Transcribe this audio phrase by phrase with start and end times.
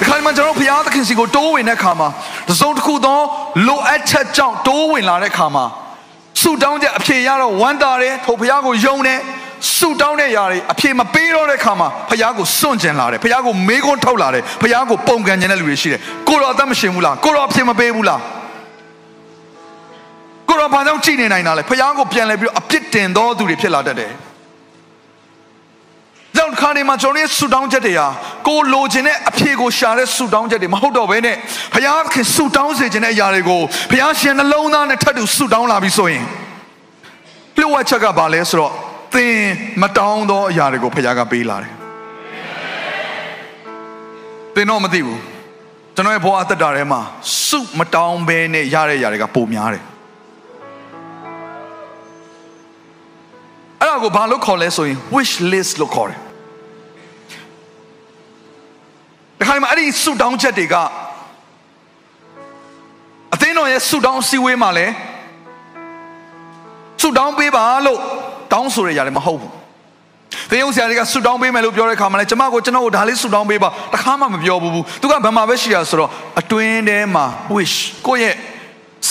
[0.00, 2.08] ဒီခါမှကျွန်တော်ဘုရားသခင်စီကိုတိုးဝင်တဲ့ခါမှာ
[2.48, 3.18] တစုံတစ်ခုသော
[3.68, 5.64] လိုအပ်ချက်ကြောင့်တိုးဝင်လာတဲ့ခါမှာ
[6.40, 9.18] ဆုတောင်းချက်အဖြေရတော့ဝမ်းသာတယ်ထိုဘုရားကိုယုံတယ်
[9.76, 18.20] ဆုတောင်းတဲ့ຢာတွေအဖြေမပေးတော့တဲ့ခါမှာဘုရားကိုစွန့်ကျင်လာတယ်ဘုရားကိုမေးခွန်းထုတ်လာတယ်ဘုရားကိုပုံကန်ခြင်းတဲ့လူတွေရှိတယ်ကိုတော့အသက်မရှင်ဘူးလားကိုတော့အဖြေမပေးဘူးလား
[20.48, 24.12] ကိုတော့ဘာကြောင့်ကြည်နေနိုင်တာလဲဘုရားကိုပြန်လဲပြီးတော့အပြစ်တင်သောသူတွေဖြစ်လာတတ်တယ်
[26.60, 28.06] ကြောင့်ခါနေမှာကျွန်တော်ရဲ့ဆူတောင်းချက်တွေဟာ
[28.48, 31.36] ကိုလိုချင်တဲ့အဖြေကိုရှာတဲ့ဆူတောင်းချက်တွေမဟုတ်တော့ဘဲနဲ့
[31.74, 36.24] ဘုရားခင်ဆူတောင်းစေခြင်းတဲ့အရာတွေကိုဘုရားရှင်နှလုံးသားနဲ့ထပ်တူဆူတောင်းလာပြီဆိုရင်
[37.56, 38.72] လျှို့ဝှက်ချက်ကဘာလဲဆိုတော့
[39.14, 39.36] သင်
[39.82, 41.72] မတောင်းသောအရာတွေကိုဘုရားကပေးလာတယ်
[44.54, 45.20] သင်တော့မသိဘူး
[45.94, 47.00] ကျွန်တော်ရဲ့ဘဝအသက်တာထဲမှာ
[47.46, 49.84] စုမတောင်းဘဲနဲ့ရတဲ့အရာတွေကပိုများတယ်
[53.80, 56.25] အဲ့ဒါကိုဘာလို့ခေါ်လဲဆိုရင် wish list လို့ခေါ်တယ်
[59.38, 60.74] ဒီခါမှာအဲ့ဒီဆုတောင်းချက်တွေက
[63.34, 64.86] အသင်းတော်ရဲ့ဆုတောင်းစည်းဝေးမှာလဲ
[67.02, 67.98] ဆုတောင်းပေးပါလို့
[68.52, 69.52] တောင်းဆိုရရတယ်မဟုတ်ဘူး
[70.50, 77.76] သင်ယုံဆရာတွေကဆုတောင်းပေးမယ်လို့ပြောတဲ့ခါမှာလဲကျမကိုကျွန်တော်ကိုဒါလေးဆုတောင်းပေးပါတခါမှမပြောဘူးသူကဘယ်မှာပဲရှိရဆိုတော့အတွင်းထဲမှာ wish
[78.06, 78.34] ကိုယ့်ရဲ့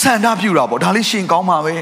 [0.00, 1.74] ဆန္ဒပြုတာပေါ့ဒါလေးရှင်ကောင်းပါပဲ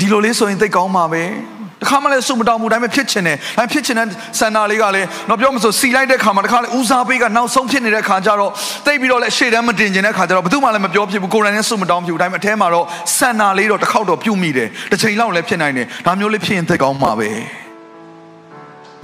[0.00, 1.61] ဒီလိုလေးဆိုရင်သိကောင်းပါပဲတ
[1.92, 4.06] ခါမှလည်းစုမတောင်းဘူးဒါပေမဲ့ဖြစ်ချင်တယ်ဒါဖြစ်ချင်တဲ့
[4.38, 8.50] ဆန္ဒလေးကလည်းတော့ပြောမဆိုစီလိုက်တဲ့ခါမှာတခါလည်းဦးစားပေးကနောက်ဆုံးဖြစ်နေတဲ့ခါကျတော့
[8.86, 12.86] သိပြီးတော့လည်းရှေ့တန်းမတင်ကျင်တဲ့ခါကျတော့ဘယ်သူမှလည်းမပြောဖြစ်ဘူးကိုယ်တိုင်လည်းစုမတောင်းဖြစ်ဘူးဒါပေမဲ့အထဲမှာတော့
[13.18, 17.28] ဆန္ဒလေးတော့တစ်ခေါက်တော့ပြုတ်မိတယ်တစ်ချိန်လောက်လည်းဖြစ်နိုင်တယ်ဒါမျိုးလေးဖြစ်ရင်သိကောင်းပါပဲ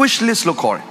[0.00, 0.86] wish list လို့ခေါ်တယ်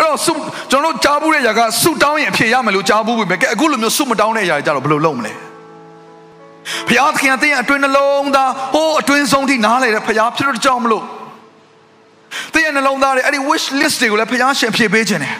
[0.00, 0.32] အဲ့တော့စု
[0.70, 5.32] ကျွန်တော်တို့ကြားဘူးတဲ့ຢာကစုတောင်းရင်အဖြေရမယ်လို့ကြားဘူးပဲကဲအခုလိုမျိုးစုမတောင်းတဲ့ຢာကြတော့ဘယ်လိုလုပ်မလဲ
[6.88, 11.04] ဘုရားသခင်အသင်းအတွင်းနှလုံးသားဟိုးအတွင်းဆုံးထိနားလေတဲ့ဘုရားဖြစ်လို့ကြောက်မလို့
[12.54, 15.34] သင်ရဲ့နှလုံးသားတွေအဲ့ဒီ wish list တွေကိုလည်းဘုရားရှင်ဖြည့်ပေးခြင်းတယ်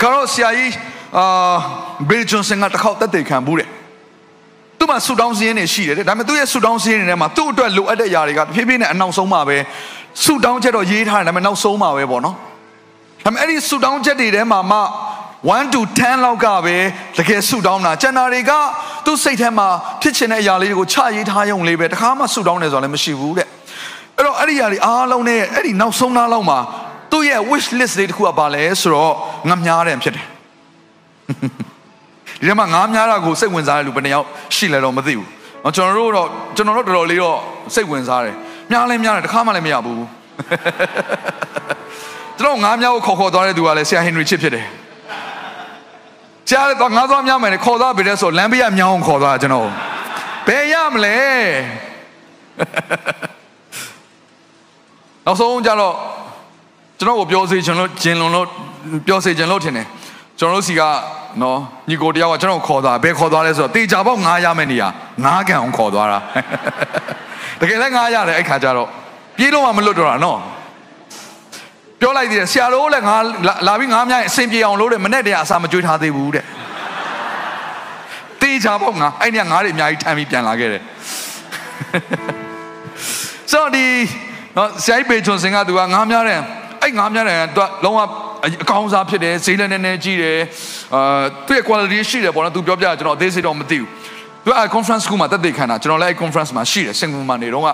[0.00, 0.72] ခါတော့ဆရာကြီး
[1.18, 1.56] အာ
[2.10, 3.68] ဘေဂျွန်စင်ကတစ်ခေါက်တက်တဲ့ခံဘူးတဲ့
[4.78, 9.56] သူ့မှာဆူတောင်းစည်းရင်းတွေရှိတယ်ဒါပေမဲ့သူ့ရဲ့ဆူတောင်းစည်းရင်းတွေထဲမှာသူ့အတွက်လိုအပ်တဲ့ຢာတွေကဖြည်းဖြည်းနဲ့အနောက်ဆုံးမှာပဲ
[10.24, 12.36] ဆူတောင်းချက်တော့ရေးထားတယ်ဒါပေမဲ့နောက်ဆုံးမှာပဲပေါ့နော်
[13.24, 14.78] ဒါပေမဲ့အဲ့ဒီဆူတောင်းချက်တွေထဲမှာမှ
[15.46, 16.76] 1 to 10လောက်ကပဲ
[17.18, 18.52] တကယ်ဆူတောင်းတာကျန်တာတွေက
[19.04, 19.68] သူ့စိတ်ထဲမှာ
[20.02, 23.48] ဖြစ်ချင်တဲ့အရာလေးတွေကိုချရေးထားရုံလေးပဲတခါမှဆူတောင်းတယ်ဆိုတာလည်းမရှိဘူးတဲ့
[24.16, 26.58] အဲ့တော့အဲ့ဒီအရာတွေအားလုံးနဲ့အဲ့ဒီနောက်ဆုံးသားလောက်မှာ
[27.12, 29.12] သူ့ရဲ့ wish list လေးတစ်ခုကပါလဲဆိုတော့
[29.48, 30.26] ငါများတယ်ဖြစ်တယ်
[32.40, 35.26] ဒီထဲမှာငါများတာကိုစိတ်ဝင်စားတဲ့လူဘယ်နှယောက်ရှိလဲတော့မသိဘူး။
[35.76, 37.38] ကျွန်တော်တို့တော့ကျွန်တော်တို့တော်တော်လေးတော့
[37.74, 38.34] စိတ်ဝင်စားတယ်။
[38.70, 40.00] များလဲများတယ်တခါမှလည်းမရဘူး။
[42.38, 44.66] ကျွန်တော်ငါများကိုခေါ်ခေါ်သွားတဲ့သူကလည်းဆရာဟင်နရီချစ်ဖြစ်တယ်။
[46.50, 49.68] ကြားတော့ငါသွားများမယ်ခေါ်သွားပြီတဲ့ဆိုလမ်းဘေးကမြောင်းခေါ်သွားကျွန်တော်
[50.46, 51.16] ဘယ်ရမလဲ
[55.24, 55.94] နောက်ဆုံးကြတော့
[56.98, 58.46] ကျွန်တော်ကိုပြောစေချင်လို့ဂျင်လွန်လို့
[59.06, 59.86] ပြောစေချင်လို့ထင်တယ်
[60.38, 60.82] ကျွန်တော်တို့စီက
[61.42, 64.88] နော်ညီကိုတယောက်ကကျွန်တော်ခေါ်သွားဘယ်ခေါ်သွားလဲဆိုတော့တေချာပေါက်9ရမယ့်နေရာ
[65.18, 66.18] 9ကန်အောင်ခေါ်သွားတာ
[67.60, 68.88] တကယ်လည်း9ရတယ်အဲ့ခါကျတော့
[69.36, 70.38] ပြေးတော့မှမလွတ်တော့တာနော်
[72.00, 73.16] ပြောလိုက်သေးတယ်ဆရာတို့လည်းငါ
[73.66, 76.44] လာပြီးငါများအဆင်ပြေအောင်လုပ်တယ်မနဲ့တည်းအစာမကြွေးထားသေးဘူးတဲ့
[78.40, 80.82] တေးချပေါ့ငါအဲ့ဒီငါးတွေအများကြီးထမ်းပြီးပြန်လာခဲ့တယ်
[83.52, 83.84] ဆိုတော့ဒီ
[84.56, 86.40] နော်ဆရာကြီးပေချွန်စင်ကသူကငါးများတယ်
[86.82, 88.00] အဲ့ငါးများတယ်သူကလုံးဝ
[88.62, 90.38] အကောင်းစားဖြစ်တယ်ဈေးလည်းနည်းနည်းကြီးတယ်
[90.94, 93.88] အာသူ့ရဲ့ quality ရှိတယ်ပေါ့နော်သူပြောပြကျွန်တော်အသေးစိတ်တော့မသိဘူး
[94.44, 97.68] သူက conference ကူမှာတက်တဲ့ခံတာကျွန်တော်လည်း conference မှာရှိတယ်စင်ကာပူမှာနေတော့က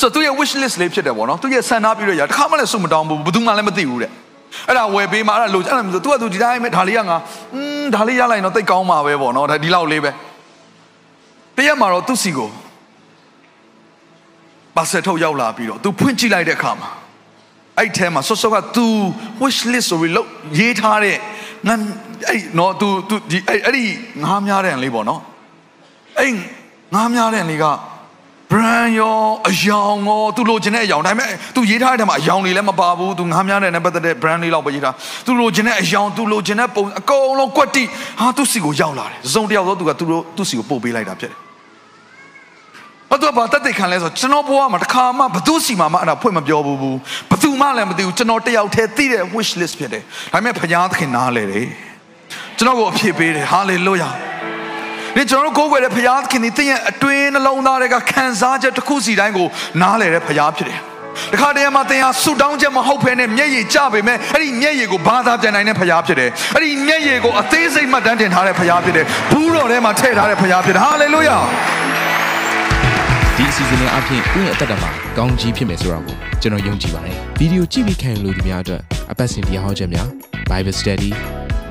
[0.00, 4.10] ဆိုတော့သူရဲ့ wish list လေးဖြစ်တယ်ပေါ့နော်သူရဲ့ဆန္ဒပြုရရတခါမှလည်းစုမတောင်းဘူးဘယ်သူမှလည်းမသိဘူးတဲ့
[4.68, 7.16] အဲ့ဒါဝယ်ပေးမှအဲ့ဒါလိုအဲ့ဒါဆိုသူကသူဒီတိုင်းပဲဒါလေးကငါ
[7.54, 10.10] อืมဒါလေးရလိုက်တော့တိတ်ကောင်းမှာပဲပေါ့နော်ဒါဒီလောက်လေးပဲ
[11.56, 12.50] တရက်မှာတော့သူ့စီကို
[14.76, 16.90] ပါဆက်ထုတ်ရောက်လာပြီးတော့သူဖွင့်ကြည့်လိုက်တဲ့အခါမှာ
[17.78, 18.86] အဲ့ထဲမှာဆော့ဆော့က तू
[19.42, 20.28] wish list ဆိုပြီးလို့
[20.58, 21.16] ရေးထားတဲ့
[21.68, 21.74] ငါ
[22.28, 23.84] အဲ့နော် तू तू ဒီအဲ့ဒီ
[24.22, 25.20] ငားများတဲ့လေးပေါ့နော်
[26.18, 26.32] အဲ့
[26.94, 27.64] ငားများတဲ့လေးက
[28.51, 34.95] brand ရောအယောင်ရောသူလိုချင်တဲ့အယောင်ဒါပေမဲ့သူရေးထားတဲ့ထဲမှာအယောင်တွေလည်းမပါဘူးသူငားများတဲ့နဲ့ပတ်သက်တဲ့ brand လေးလောက်ပဲရေးထား
[35.25, 37.83] သူလိုချင်တဲ့အယောင်သူလိုချင်တဲ့ပုံအကုန်လုံးကွက်တိ
[38.21, 41.47] ဟာသူစီကိုရောက်လာတယ်စုံတယောက်သောသူကသူတို့သူစီကိုပို့ပေးလိုက်တာဖြစ်တယ်
[43.09, 46.97] ဘာတော့ဘာတက်တဲ့ခံလဲဆိုကျွန်တော်ဘဝမှာတစ်ခါမှဘသူစီမှာမှအဲ့ဒါဖွင့်မပြောဘူးဘူး
[47.31, 50.03] ဘသူမှလည်းမသိဘူးကျွန်တော်တယောက်တည်းသိတဲ့ wish list ဖြစ်တယ်
[50.33, 51.65] ဒါပေမဲ့ဘုရားသခင်နားလေတယ်
[52.57, 54.09] ကျွန်တော်ကိုအဖြစ်ပေးတယ်ဟာလေလုယာ
[55.17, 59.47] ဒီကျွန်တော်ကိုးကွယ်တဲ့ဘုရားသခင်ဒီတင့်ရဲ့အတွင်းနှလုံးသားတွေကခံစားချက်တစ်ခုစီတိုင်းကို
[59.81, 60.79] နားလေတဲ့ဘုရားဖြစ်တယ်
[61.33, 71.37] တခါတည်းမှာတင်ဟာဆူတောင်းချက်မဟုတ်ဘဲနဲ့မျက်ရည်ကျပေမဲ့အဲ့ဒီမျက်ရည်ကိုဘာသာပြန်နိုင်တဲ့ဖရားဖြစ်တယ်အဲ့ဒီမျက်ရည်ကိုအသေးစိတ်မှတ်တမ်းတင်ထားတဲ့ဖရားဖြစ်တယ်ဘူးတော်ထဲမှာထည့်ထားတဲ့ဖရားဖြစ်တယ်ဟာလေလုယာ
[73.37, 78.81] ဒီအစီအစဉ်လေးအပြင်ကိုယ့်ရဲ့အသက်တာမှာကောင်းကြီးဖြစ်မယ်ဆိုတာကိုကျွန်တော်ယုံကြည်ပါတယ်ဗီဒီယိုကြည့်ပြီးခံယူလို့ဒီများအတွက်
[79.11, 80.07] အပတ်စဉ်တရားဟောခြင်းများ
[80.49, 81.11] Bible Study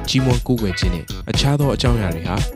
[0.08, 2.56] ကြီးမွန်ကိုယ်ွယ်ခြင်းနဲ့အခြားသောအကြောင်းအရာတွေဟာ